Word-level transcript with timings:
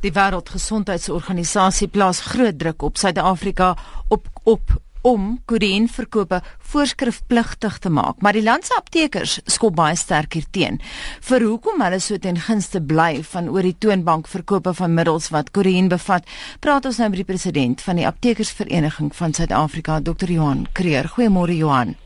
Die 0.00 0.12
Wêreldgesondheidsorganisasie 0.16 1.90
plaas 1.92 2.22
groot 2.24 2.56
druk 2.58 2.82
op 2.82 2.96
Suid-Afrika 2.96 3.74
op 4.08 4.28
op 4.48 4.78
om 5.04 5.38
kodeïnverkope 5.48 6.40
voorskrifpligtig 6.72 7.78
te 7.78 7.88
maak, 7.92 8.20
maar 8.20 8.36
die 8.36 8.44
land 8.44 8.66
se 8.68 8.74
aptekers 8.76 9.38
skop 9.48 9.76
baie 9.76 9.96
sterk 9.96 10.36
hierteen. 10.36 10.76
Vir 11.24 11.44
hoekom 11.46 11.80
hulle 11.84 12.00
so 12.00 12.20
ten 12.20 12.36
gunste 12.36 12.82
bly 12.84 13.22
van 13.32 13.48
oor 13.48 13.64
die 13.64 13.76
toonbank 13.80 14.28
verkope 14.28 14.74
van 14.76 14.96
middels 14.96 15.30
wat 15.32 15.52
kodeïn 15.56 15.88
bevat, 15.92 16.28
praat 16.60 16.88
ons 16.88 17.00
nou 17.00 17.08
met 17.12 17.22
die 17.22 17.28
president 17.32 17.80
van 17.84 18.00
die 18.00 18.06
Aptekersvereniging 18.08 19.12
van 19.16 19.36
Suid-Afrika, 19.36 20.00
Dr. 20.00 20.32
Johan 20.32 20.66
Kreer. 20.76 21.08
Goeiemôre 21.16 21.56
Johan. 21.56 21.96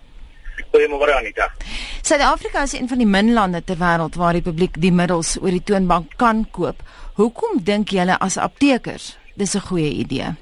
Goeiemôre 0.71 1.19
Anita. 1.19 1.51
Suid-Afrika 2.05 2.63
is 2.63 2.73
een 2.73 2.89
van 2.89 2.99
die 3.01 3.07
min 3.07 3.33
lande 3.33 3.63
ter 3.65 3.79
wêreld 3.81 4.17
waar 4.21 4.37
die 4.37 4.45
publiek 4.45 4.75
die 4.77 4.91
middels 4.93 5.39
oor 5.41 5.55
die 5.55 5.63
toonbank 5.65 6.11
kan 6.21 6.43
koop. 6.53 6.83
Hoekom 7.17 7.63
dink 7.65 7.95
julle 7.97 8.19
as 8.27 8.37
aptekers 8.37 9.07
dis 9.41 9.55
'n 9.57 9.65
goeie 9.69 9.93
idee? 10.03 10.35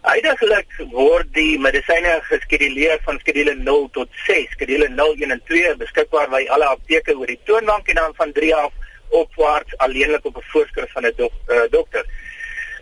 Uiteindelik 0.00 0.70
word 0.92 1.28
die 1.34 1.58
medisyne 1.58 2.14
geskeduleer 2.30 2.98
van 3.04 3.18
skedule 3.18 3.54
0 3.54 3.88
tot 3.90 4.08
6, 4.26 4.48
skedule 4.56 4.88
0 4.88 5.14
1 5.20 5.30
en 5.30 5.42
2 5.44 5.76
beskikbaar 5.76 6.28
by 6.30 6.46
alle 6.48 6.64
apteke 6.64 7.18
oor 7.18 7.26
die 7.26 7.40
toonbank 7.44 7.88
en 7.88 7.94
dan 7.94 8.14
van 8.14 8.32
3 8.32 8.54
af 8.54 8.72
opwaarts 9.08 9.76
alleenlik 9.76 10.24
op 10.24 10.36
'n 10.36 10.48
voorskrif 10.52 10.92
van 10.92 11.06
'n 11.06 11.12
dok 11.16 11.32
uh, 11.48 11.68
dokter. 11.70 12.04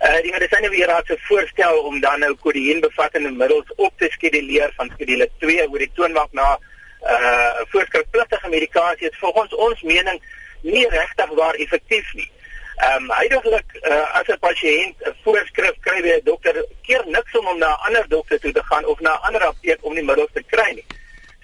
Uh 0.01 0.23
die 0.23 0.33
medisyne 0.33 0.69
weer 0.69 0.87
raad 0.87 1.06
se 1.06 1.19
voorstel 1.19 1.78
om 1.78 2.01
dan 2.01 2.20
nou 2.20 2.34
kodeïn 2.34 2.80
bevattende 2.80 3.30
middels 3.30 3.75
op 3.77 3.92
te 3.97 4.09
skeduleer 4.11 4.73
van 4.77 4.91
skedule 4.95 5.30
2 5.39 5.69
oor 5.69 5.78
die 5.78 5.92
toonbank 5.95 6.33
na 6.33 6.59
uh 7.03 7.61
voorskrifpligtige 7.73 8.49
medikasie 8.49 9.09
is 9.11 9.19
volgens 9.19 9.55
ons 9.55 9.83
mening 9.83 10.23
nie 10.61 10.89
regtig 10.89 11.31
waar 11.35 11.55
effektief 11.55 12.15
nie. 12.15 12.31
Ehm 12.77 13.05
um, 13.05 13.11
heidaglik 13.11 13.65
uh, 13.83 14.15
as 14.19 14.29
'n 14.29 14.39
pasiënt 14.41 14.97
'n 15.05 15.15
voorskrif 15.25 15.77
kry 15.81 16.01
by 16.03 16.09
'n 16.09 16.25
dokter, 16.25 16.65
keer 16.83 17.03
niks 17.07 17.37
om 17.39 17.47
hom 17.47 17.59
na 17.59 17.70
'n 17.73 17.83
ander 17.87 18.09
dokter 18.09 18.41
toe 18.41 18.53
te 18.53 18.65
gaan 18.65 18.84
of 18.84 19.01
na 19.01 19.12
'n 19.15 19.23
ander 19.27 19.45
apteek 19.45 19.79
om 19.84 19.95
die 19.95 20.05
middels 20.05 20.33
te 20.33 20.42
kry 20.42 20.70
nie. 20.75 20.87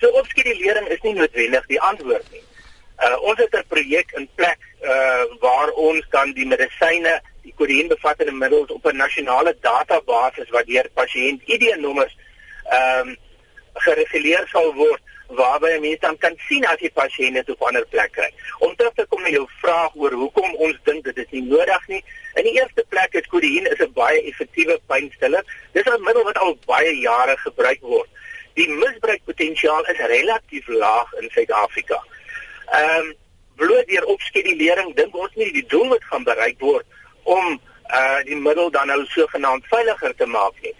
So 0.01 0.09
opskedulering 0.09 0.89
is 0.89 1.01
nie 1.03 1.15
noodwendig 1.15 1.67
die 1.67 1.81
antwoord 1.81 2.33
nie. 2.33 2.45
Uh 2.98 3.23
ons 3.23 3.39
het 3.39 3.55
'n 3.55 3.69
projek 3.69 4.13
in 4.13 4.29
plek 4.35 4.59
uh 4.83 5.25
waar 5.41 5.70
ons 5.70 6.07
dan 6.11 6.33
die 6.33 6.47
medisyne, 6.47 7.20
die 7.43 7.55
kodeïnbevattende 7.57 8.33
middels 8.33 8.70
op 8.70 8.87
'n 8.87 8.97
nasionale 8.97 9.57
database 9.61 10.47
wat 10.51 10.67
deur 10.67 10.89
pasiënt 10.95 11.43
ID-nommers 11.45 12.17
ehm 12.70 13.09
um, 13.09 13.17
gereguleer 13.87 14.48
sal 14.53 14.73
word 14.75 15.03
waarby 15.29 15.70
'n 15.75 15.81
mens 15.81 16.01
dan 16.01 16.19
kan 16.19 16.34
sien 16.48 16.65
as 16.67 16.79
die 16.79 16.91
pasiënt 16.91 17.34
dit 17.34 17.51
op 17.51 17.61
'n 17.61 17.67
ander 17.69 17.87
plek 17.87 18.12
kry. 18.12 18.31
Om 18.59 18.77
terug 18.77 18.95
te 18.95 19.06
kom 19.09 19.23
na 19.23 19.29
jou 19.29 19.47
vraag 19.61 19.95
oor 19.95 20.12
hoekom 20.12 20.55
ons 20.55 20.77
dink 20.84 21.05
dit 21.05 21.17
is 21.17 21.31
nie 21.31 21.42
nodig 21.42 21.87
nie. 21.89 22.05
In 22.34 22.45
die 22.45 22.57
eerste 22.61 22.84
plek 22.89 23.14
is 23.14 23.27
kodeïn 23.33 23.67
is 23.73 23.81
'n 23.81 23.92
baie 23.92 24.23
effektiewe 24.23 24.81
pynstiller. 24.87 25.45
Dis 25.73 25.84
'n 25.84 26.03
middel 26.03 26.25
wat 26.25 26.39
al 26.39 26.59
baie 26.67 26.98
jare 26.98 27.37
gebruik 27.37 27.81
word. 27.81 28.09
Die 28.55 28.69
misbruikpotensiaal 28.69 29.84
is 29.84 29.98
relatief 29.98 30.67
laag 30.67 31.12
in 31.20 31.31
Suid-Afrika. 31.31 32.03
Ehm 32.73 32.98
um, 32.98 33.14
bloot 33.57 33.87
deur 33.89 34.05
opskedulering 34.05 34.95
dink 34.95 35.17
ons 35.17 35.34
nie 35.34 35.53
die 35.53 35.67
doel 35.67 35.89
wat 35.89 36.05
gaan 36.05 36.25
bereik 36.25 36.61
word 36.61 36.87
om 37.23 37.61
uh 37.91 38.23
die 38.25 38.37
middel 38.37 38.70
dan 38.70 38.87
nou 38.87 39.05
sogenaamd 39.07 39.67
veiliger 39.67 40.14
te 40.17 40.27
maak 40.27 40.55
nie. 40.62 40.75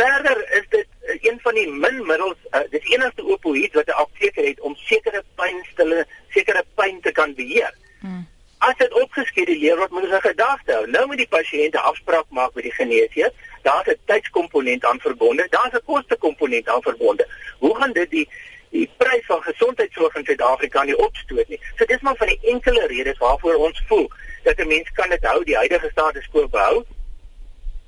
Verder 0.00 0.52
is 0.58 0.66
dit 0.68 0.86
uh, 1.02 1.16
een 1.20 1.38
van 1.42 1.54
die 1.54 1.68
min 1.68 2.06
middels, 2.06 2.36
uh, 2.50 2.60
dis 2.70 2.84
enigste 2.94 3.24
opioïd 3.26 3.74
wat 3.76 3.86
'n 3.86 4.00
apteker 4.04 4.44
het 4.44 4.60
om 4.60 4.76
sekere 4.76 5.22
pynstille, 5.34 6.06
sekere 6.28 6.64
pyn 6.74 7.00
te 7.00 7.12
kan 7.12 7.34
beheer. 7.34 7.74
Hmm. 8.00 8.28
As 8.58 8.76
dit 8.76 8.92
opgeskeduleer 9.02 9.76
word, 9.76 9.90
moet 9.90 10.02
ons 10.02 10.16
'n 10.18 10.28
gedagte 10.28 10.72
hou. 10.72 10.86
Nou 10.90 11.06
moet 11.06 11.16
die 11.16 11.32
pasiënt 11.36 11.74
'n 11.74 11.88
afspraak 11.90 12.28
maak 12.28 12.54
met 12.54 12.64
die 12.64 12.78
geneesheer. 12.80 13.32
Daar's 13.62 13.88
'n 13.88 13.98
tydskomponent 14.04 14.84
aan 14.84 15.00
verbonde, 15.00 15.46
daar's 15.50 15.74
'n 15.74 15.84
kostekomponent 15.84 16.68
aan 16.68 16.82
verbonde. 16.82 17.28
Hoe 17.58 17.76
gaan 17.76 17.92
dit 17.92 18.10
die 18.10 18.28
die 18.70 18.90
prys 18.96 19.26
van 19.26 19.42
gesondheidsorg 19.42 20.14
in 20.14 20.24
Suid-Afrika 20.24 20.82
nie 20.82 20.98
opstoot 20.98 21.48
nie? 21.48 21.60
So 21.76 21.84
dis 21.84 22.00
maar 22.00 22.16
van 22.16 22.26
die 22.26 22.40
enkele 22.42 22.86
redes 22.86 23.18
waarvoor 23.18 23.54
ons 23.54 23.82
voel 23.86 24.10
dat 24.42 24.58
'n 24.58 24.66
mens 24.66 24.90
kan 24.90 25.08
dit 25.08 25.24
hou, 25.24 25.44
die 25.44 25.56
huidige 25.56 25.88
status 25.90 26.28
quo 26.30 26.48
behou 26.48 26.84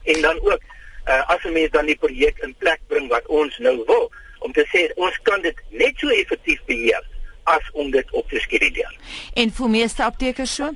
en 0.03 0.21
dan 0.21 0.41
ook 0.41 0.61
uh, 1.09 1.29
as 1.29 1.45
'n 1.45 1.53
mens 1.53 1.71
dan 1.71 1.87
die 1.87 1.97
projek 1.97 2.39
in 2.39 2.55
plek 2.59 2.81
bring 2.87 3.09
wat 3.09 3.27
ons 3.27 3.59
nou 3.59 3.83
wil 3.87 4.11
om 4.39 4.53
te 4.53 4.67
sê 4.73 4.93
ons 4.95 5.19
kan 5.23 5.43
dit 5.43 5.57
net 5.69 5.99
so 5.99 6.09
effektief 6.09 6.61
beheer 6.67 7.03
as 7.43 7.71
om 7.73 7.91
dit 7.91 8.11
op 8.11 8.29
te 8.29 8.41
skeduleer. 8.41 8.99
En 9.35 9.51
vir 9.51 9.69
meeste 9.69 10.05
aptekers 10.05 10.55
so? 10.55 10.71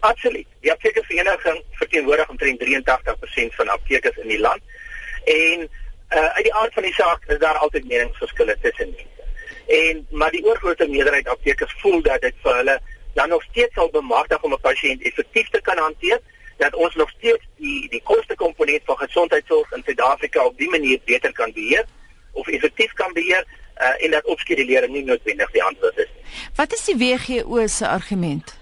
Absoluut. 0.00 0.46
Die 0.60 0.72
aptekersvereniging 0.72 1.62
verteenwoordig 1.70 2.28
omtrent 2.28 2.60
83% 2.60 3.54
van 3.58 3.68
aptekers 3.68 4.16
in 4.16 4.28
die 4.28 4.40
land. 4.40 4.62
En 5.24 5.66
uh, 6.10 6.26
uit 6.36 6.44
die 6.44 6.54
aard 6.54 6.74
van 6.74 6.82
die 6.82 6.94
saak 6.94 7.24
is 7.26 7.38
daar 7.38 7.58
altyd 7.58 7.88
meningsverskille 7.88 8.56
tussen 8.62 8.94
mense. 8.94 9.24
En 9.66 10.06
maar 10.10 10.30
die 10.30 10.44
oorgrootste 10.44 10.88
meerderheid 10.88 11.28
aptekers 11.28 11.74
voel 11.82 12.02
dat 12.02 12.20
dit 12.20 12.34
vir 12.42 12.56
hulle 12.56 12.80
dan 13.14 13.28
nog 13.28 13.42
steeds 13.42 13.74
sal 13.74 13.90
bemagtig 13.90 14.42
om 14.42 14.52
'n 14.52 14.60
pasiënt 14.60 15.02
effektief 15.02 15.48
te 15.48 15.60
kan 15.60 15.78
hanteer 15.78 16.20
dat 16.56 16.74
ons 16.74 16.94
nog 16.94 17.10
steeds 17.10 17.44
die 17.56 17.88
die 17.88 18.02
kostekomponent 18.02 18.82
van 18.84 18.96
gesondheidsorg 18.96 19.72
in 19.72 19.82
Suid-Afrika 19.84 20.44
op 20.44 20.58
die 20.58 20.70
manier 20.70 21.00
beter 21.04 21.32
kan 21.32 21.52
beheer 21.52 21.84
of 22.32 22.48
effektief 22.48 22.92
kan 22.92 23.12
beheer 23.12 23.44
uh, 23.80 24.04
en 24.04 24.10
dat 24.10 24.24
opskedulering 24.24 24.92
nie 24.92 25.04
noodwendig 25.04 25.50
die 25.50 25.62
antwoord 25.62 25.98
is. 25.98 26.12
Wat 26.54 26.72
is 26.72 26.84
die 26.84 26.96
WHO 26.96 27.66
se 27.66 27.88
argument? 27.88 28.58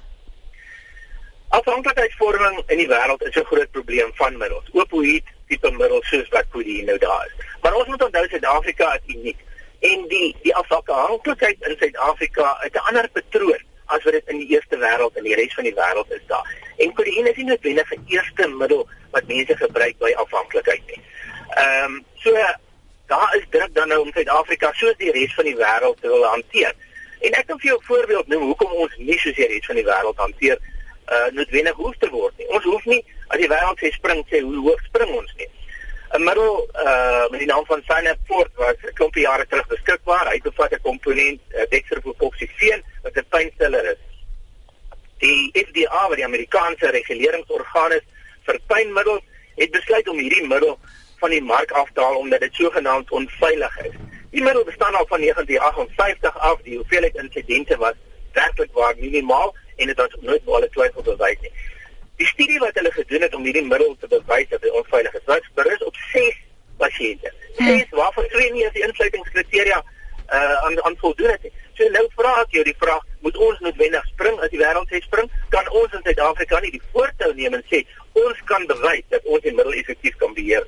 Afhanklikheidsvorming 1.49 2.62
in 2.66 2.78
die 2.82 2.88
wêreld 2.91 3.22
is 3.22 3.37
'n 3.37 3.44
groot 3.44 3.71
probleem 3.71 4.11
van 4.15 4.37
middels. 4.37 4.71
Opioïd 4.72 5.25
tipe 5.49 5.71
middels 5.71 6.09
soos 6.09 6.28
wat 6.28 6.47
kodeïn 6.50 6.84
nou 6.84 6.99
daar 6.99 7.26
is. 7.26 7.44
Maar 7.62 7.75
ons 7.75 7.87
moet 7.87 8.03
onthou 8.03 8.28
Suid-Afrika 8.28 8.94
is 8.94 9.15
uniek 9.15 9.38
en 9.81 10.09
die 10.09 10.37
die 10.43 10.55
afhanklikheid 10.55 11.56
in 11.69 11.76
Suid-Afrika 11.78 12.56
het 12.61 12.75
'n 12.75 12.87
ander 12.88 13.09
patroon 13.09 13.62
as 13.87 14.03
wat 14.03 14.12
dit 14.12 14.28
in 14.28 14.38
die 14.38 14.49
eerste 14.49 14.76
wêreld 14.76 15.16
en 15.16 15.22
die 15.22 15.34
res 15.34 15.55
van 15.55 15.65
die 15.65 15.75
wêreld 15.75 16.12
is 16.12 16.26
daar. 16.26 16.63
En 16.77 16.93
kodeïn 16.93 17.27
is 17.27 17.37
nie 17.37 17.45
noodwendig 17.45 17.93
'n 17.93 18.05
eerste 18.07 18.49
middel 18.49 18.89
wat 19.11 19.27
mense 19.27 19.57
gebruik 19.57 19.99
by 19.99 20.12
afhanklikheid 20.12 20.83
nie. 20.87 21.01
Ehm 21.55 21.85
um, 21.85 22.05
so 22.15 22.33
daar 23.07 23.37
is 23.37 23.47
druk 23.51 23.75
dan 23.75 23.89
nou 23.89 24.01
om 24.01 24.12
Suid-Afrika 24.12 24.73
soos 24.73 24.97
die 24.97 25.12
res 25.12 25.35
van 25.35 25.45
die 25.45 25.57
wêreld 25.57 26.01
te 26.01 26.09
wil 26.09 26.25
hanteer. 26.25 26.73
En 27.21 27.33
ek 27.33 27.47
kan 27.47 27.59
vir 27.59 27.69
jou 27.71 27.79
'n 27.79 27.85
voorbeeld 27.85 28.27
noem 28.27 28.43
hoekom 28.43 28.73
ons 28.73 28.97
nie 28.97 29.19
soos 29.19 29.35
die 29.35 29.47
res 29.47 29.67
van 29.67 29.75
die 29.75 29.85
wêreld 29.85 30.17
hanteer 30.17 30.59
uh 31.12 31.29
noodwendig 31.33 31.77
hoef 31.77 31.97
te 31.99 32.09
word 32.11 32.39
nie. 32.39 32.49
Ons 32.49 32.65
hoef 32.65 32.85
nie 32.85 33.05
as 33.29 33.39
die 33.39 33.49
wêreld 33.49 33.79
sê 33.79 33.91
spring 33.93 34.25
sê 34.31 34.41
hoe 34.41 34.61
hoog 34.67 34.81
spring 34.85 35.11
ons 35.15 35.33
nie. 35.37 35.49
'n 36.15 36.25
Middel 36.25 36.69
uh 36.87 37.27
met 37.31 37.41
die 37.43 37.51
naam 37.51 37.67
van 37.67 37.83
Synaport 37.89 38.51
was 38.56 38.77
'n 38.83 38.95
klompie 38.95 39.27
jare 39.27 39.47
terug 39.47 39.67
beskikbaar. 39.67 40.31
Hy 40.33 40.41
bevat 40.41 40.73
'n 40.73 40.83
komponent 40.83 41.41
uh, 41.51 41.67
dextropropoxifeen 41.69 42.83
wat 43.03 43.17
'n 43.17 43.27
pynstiller 43.29 43.85
is. 43.93 44.01
FDA, 45.75 46.09
wat 46.09 46.17
die 46.17 46.25
Amerikaanse 46.25 46.91
reguleringsorgaan 46.91 47.93
is 47.93 48.05
vir 48.47 48.59
pynmiddels, 48.71 49.23
het 49.57 49.71
besluit 49.71 50.09
om 50.09 50.19
hierdie 50.19 50.47
middel 50.47 50.79
van 51.19 51.31
die 51.31 51.43
mark 51.43 51.71
af 51.71 51.91
te 51.95 52.01
haal 52.01 52.17
omdat 52.17 52.41
dit 52.41 52.55
sogenaamd 52.55 53.11
onveilig 53.11 53.79
is. 53.89 53.97
Die 54.31 54.43
middel 54.43 54.65
bestaan 54.65 54.95
al 54.95 55.07
van 55.07 55.21
1958 55.21 56.39
af. 56.39 56.62
Die 56.62 56.77
hoeveelheid 56.77 57.15
insidente 57.15 57.77
was 57.77 57.95
werklik 58.33 58.73
waar 58.73 58.95
minimaal 58.99 59.55
en 59.77 59.87
dit 59.87 59.97
was 59.97 60.17
nooit 60.21 60.45
wel 60.45 60.69
twyfel 60.71 61.03
bewys 61.03 61.41
nie. 61.41 61.53
Die 62.17 62.27
studie 62.27 62.59
wat 62.59 62.75
hulle 62.75 62.93
gedoen 62.93 63.21
het 63.21 63.35
om 63.35 63.45
hierdie 63.45 63.67
middel 63.67 63.97
te 64.01 64.09
bewys 64.09 64.49
dat 64.49 64.62
dit 64.62 64.71
onveilig 64.71 65.15
is, 65.15 65.25
was 65.25 65.51
berus 65.55 65.85
op 65.85 65.97
6 66.12 66.41
pasiënte. 66.79 67.33
6 67.56 67.67
hm. 67.67 67.97
waarvan 67.97 68.27
twee 68.29 68.53
nie 68.53 68.67
as 68.67 68.73
die 68.73 68.87
insluitingskriteria 68.87 69.83
uh 70.35 70.65
aan 70.65 70.85
aan 70.85 70.97
voldoen 70.99 71.31
het 71.31 71.43
nie. 71.43 71.53
So 71.75 71.89
nou 71.91 72.05
vra 72.15 72.37
ek 72.45 72.55
jou 72.55 72.65
die 72.67 72.77
vraag, 72.79 73.03
moet 73.27 73.37
ons 73.37 73.61
noodwendig 73.65 74.07
spring 74.12 74.39
as 74.45 74.53
die 74.53 74.61
wêreld 74.61 74.91
sê 74.93 75.01
spring? 75.03 75.31
Kan 75.51 75.69
ons 75.75 75.93
in 75.97 76.05
Suid-Afrika 76.07 76.61
nie 76.62 76.71
die 76.77 76.83
voortou 76.93 77.33
neem 77.35 77.59
en 77.59 77.65
sê 77.71 77.83
ons 78.15 78.41
kan 78.47 78.67
bewys 78.71 79.06
dat 79.11 79.26
ons 79.26 79.43
die 79.43 79.55
middel 79.55 79.81
effektief 79.81 80.17
kan 80.21 80.35
beheer? 80.37 80.67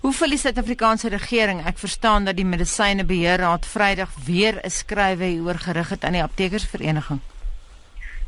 Hoe 0.00 0.12
voel 0.14 0.36
die 0.36 0.40
Suid-Afrikaanse 0.40 1.10
regering? 1.12 1.60
Ek 1.68 1.80
verstaan 1.82 2.28
dat 2.28 2.36
die 2.38 2.46
Medisyne 2.48 3.04
Beheerraad 3.04 3.66
Vrydag 3.66 4.12
weer 4.26 4.60
'n 4.62 4.70
skrywe 4.70 5.24
hieroor 5.24 5.58
gerig 5.58 5.88
het 5.88 6.04
aan 6.04 6.16
die 6.16 6.22
Aptekersvereniging. 6.22 7.20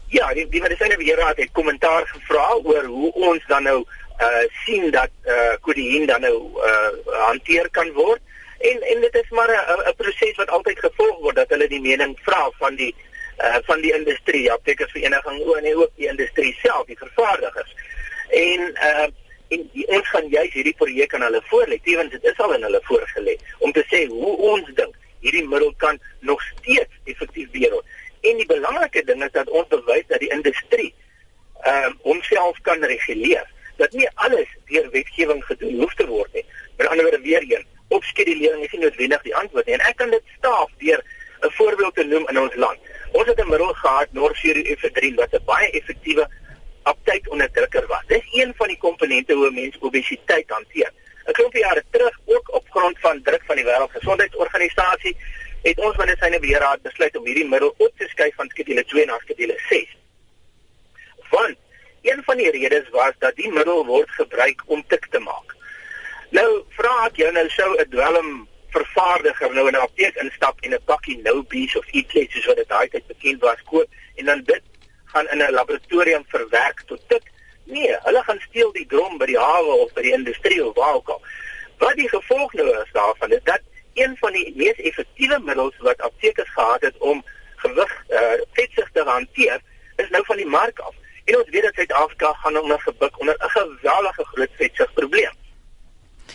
Ja, 0.09 0.33
die, 0.35 0.49
die 0.49 0.61
Medisyne 0.61 0.97
Beheerraad 0.97 1.37
het 1.37 1.53
kommentaar 1.53 2.07
gevra 2.07 2.49
oor 2.65 2.85
hoe 2.85 3.13
ons 3.13 3.45
dan 3.47 3.63
nou 3.63 3.85
uh 4.19 4.45
sien 4.65 4.91
dat 4.91 5.11
uh 5.25 5.55
kodeïn 5.61 6.07
dan 6.07 6.21
nou 6.21 6.37
uh 6.59 6.91
hanteer 7.29 7.69
kan 7.71 7.93
word. 7.93 8.21
En 8.59 8.83
en 8.83 9.01
dit 9.01 9.15
is 9.15 9.31
maar 9.31 9.51
'n 9.89 9.95
proses 9.97 10.37
wat 10.37 10.51
altyd 10.51 10.79
gevolg 10.79 11.19
word 11.19 11.37
dat 11.37 11.49
hulle 11.49 11.69
die 11.69 11.81
mening 11.81 12.19
vra 12.23 12.51
van 12.59 12.75
die 12.75 12.95
uh 13.39 13.57
van 13.63 13.81
die 13.81 13.95
industrie, 13.95 14.53
aptekersvereniging 14.53 15.43
o 15.47 15.61
nee 15.61 15.77
ook 15.77 15.91
die 15.95 16.09
industrie 16.09 16.57
self, 16.63 16.87
die 16.87 16.99
vervaardigers. 16.99 17.75
En 18.29 18.61
uh 18.61 19.07
en 19.49 19.71
die, 19.73 19.87
ons 19.87 20.09
gaan 20.09 20.27
juis 20.29 20.53
hierdie 20.53 20.75
projek 20.77 21.15
aan 21.15 21.23
hulle 21.23 21.43
voorlê. 21.45 21.79
Tevens 21.83 22.11
dit 22.11 22.25
is 22.25 22.39
al 22.39 22.55
in 22.55 22.63
hulle 22.63 22.81
voorgelê 22.83 23.37
om 23.59 23.73
te 23.73 23.85
sê 23.93 24.07
hoe 24.07 24.37
ons 24.37 24.73
dink 24.75 24.95
hierdie 25.21 25.47
middel 25.49 25.73
kan 25.77 26.01
nog 26.21 26.43
steeds 26.43 26.99
effektief 27.05 27.51
wees. 27.51 27.81
En 28.21 28.37
die 28.37 28.47
belangrike 28.47 29.05
ding 29.05 29.25
is 29.25 29.33
dat 29.33 29.49
ons 29.49 29.69
bewys 29.69 30.07
dat 30.07 30.21
die 30.21 30.33
industrie 30.35 30.95
ehm 31.63 31.85
um, 31.85 31.99
homself 32.03 32.61
kan 32.63 32.85
reguleer. 32.85 33.47
Dat 33.77 33.93
nie 33.93 34.09
alles 34.15 34.51
deur 34.67 34.91
wetgewing 34.91 35.45
gedoen 35.45 35.81
hoef 35.81 35.95
te 35.95 36.07
word 36.07 36.33
nie. 36.33 36.45
Met 36.77 36.87
ander 36.87 37.05
woorde 37.05 37.21
weer 37.23 37.45
een, 37.47 37.67
opskedulering 37.89 38.65
is 38.65 38.73
nie 38.73 38.81
noodwendig 38.81 39.23
die 39.23 39.37
antwoord 39.37 39.67
nie. 39.67 39.75
En 39.75 39.87
ek 39.91 39.97
kan 39.97 40.11
dit 40.11 40.35
staaf 40.37 40.71
deur 40.79 41.03
'n 41.43 41.51
voorbeeld 41.59 41.95
te 41.95 42.05
noem 42.05 42.29
in 42.29 42.39
ons 42.39 42.55
land. 42.55 42.79
Ons 43.13 43.27
het 43.27 43.41
'n 43.41 43.49
middel 43.49 43.73
gehad, 43.73 44.13
Norfurifedrin, 44.13 45.15
wat 45.15 45.33
'n 45.33 45.45
baie 45.45 45.71
effektiewe 45.71 46.29
aptydonderdrukker 46.83 47.87
was. 47.87 48.07
Dis 48.07 48.27
een 48.33 48.55
van 48.57 48.69
die 48.69 48.79
komponente 48.79 49.35
hoe 49.35 49.51
mense 49.51 49.81
obesiteit 49.81 50.51
hanteer. 50.51 50.93
'n 51.27 51.33
Klompie 51.33 51.61
jare 51.61 51.85
terug, 51.91 52.19
ook 52.25 52.55
op 52.55 52.65
grond 52.71 52.99
van 53.01 53.23
druk 53.23 53.43
van 53.47 53.57
die 53.57 53.65
Wêreldgesondheidsorganisasie, 53.65 55.17
het 55.63 55.79
ons 55.79 55.97
medisyne 55.97 56.39
beheerraad 56.41 56.83
besluit 56.83 57.17
om 57.17 57.27
hierdie 57.27 57.49
middel 57.49 57.75
op 57.77 57.93
te 57.97 58.09
skuif 58.09 58.35
van 58.35 58.49
skedule 58.49 58.85
2 58.85 59.07
na 59.07 59.19
skedule 59.19 59.57
6. 59.69 59.97
Want 61.31 61.57
een 62.03 62.23
van 62.25 62.37
die 62.37 62.51
redes 62.51 62.89
was 62.91 63.13
dat 63.19 63.37
die 63.37 63.53
middel 63.53 63.87
word 63.87 64.11
gebruik 64.11 64.63
om 64.67 64.85
tik 64.87 65.07
te 65.11 65.19
maak. 65.19 65.48
Nou 66.31 66.49
vra 66.77 66.95
ek 67.07 67.17
jou 67.23 67.31
nou 67.33 67.49
sou 67.49 67.71
'n 67.77 67.91
dwelm 67.91 68.49
vervaardiger 68.71 69.55
nou 69.55 69.69
in 69.69 69.75
'n 69.75 69.81
apteek 69.87 70.17
instap 70.17 70.61
en 70.61 70.75
'n 70.75 70.85
pakkie 70.85 71.23
Nou 71.23 71.43
Bees 71.43 71.77
of 71.77 71.87
iets 71.91 72.13
soos 72.13 72.47
wat 72.47 72.57
dit 72.57 72.69
daai 72.69 72.89
tyd 72.89 73.07
bekend 73.07 73.41
was 73.41 73.63
koop 73.65 73.89
en 74.17 74.25
dan 74.25 74.43
dit 74.45 74.63
gaan 75.05 75.29
in 75.29 75.43
'n 75.43 75.53
laboratorium 75.53 76.25
verwerk 76.29 76.83
tot 76.87 77.01
tik. 77.09 77.23
Nee, 77.65 77.97
hulle 78.03 78.23
gaan 78.23 78.41
steel 78.41 78.73
die 78.73 78.87
drom 78.87 79.19
by 79.19 79.27
die 79.27 79.39
hawe 79.39 79.73
of 79.85 79.93
by 79.93 80.03
die 80.03 80.13
industrie 80.13 80.65
of 80.65 80.75
waar 80.75 80.95
ook 80.95 81.09
al. 81.09 81.23
Wat 81.79 81.97
die 81.97 82.09
gevolg 82.09 82.53
nou 82.53 82.69
is 82.83 82.93
daarvan 82.93 83.31
is 83.33 83.43
dat 83.45 83.61
een 83.95 84.17
van 84.17 84.33
die 84.33 84.53
mees 84.57 84.77
effektiewe 84.77 85.39
middels 85.39 85.77
wat 85.79 86.01
aptekers 86.01 86.51
gehad 86.51 86.81
het 86.81 86.99
om 86.99 87.25
gewig 87.57 88.05
uh, 88.09 88.33
vetsug 88.53 88.91
te 88.93 89.03
hanteer, 89.03 89.61
is 89.97 90.09
nou 90.09 90.25
van 90.25 90.37
die 90.37 90.47
mark 90.47 90.79
af. 90.79 90.95
En 91.25 91.37
ons 91.37 91.49
weet 91.51 91.63
dat 91.63 91.75
Suid-Afrika 91.75 92.33
gaan 92.33 92.57
onder 92.57 92.81
gebuk 92.81 93.21
onder 93.21 93.37
'n 93.39 93.49
geweldige 93.49 94.25
groot 94.25 94.51
vetsug 94.53 94.93
probleem. 94.93 95.35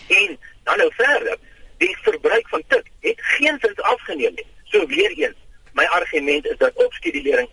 En 0.07 0.39
dan 0.63 0.78
nou 0.78 0.94
verder, 0.94 1.38
die 1.78 1.98
verbruik 2.01 2.48
van 2.50 2.63
tik 2.68 2.92
het 3.00 3.22
geensins 3.22 3.81
argument 6.34 6.46
is 6.46 6.58
dat 6.58 6.86
opskedulering 6.86 7.48